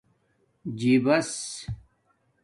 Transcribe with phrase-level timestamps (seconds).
[0.79, 1.65] جیباس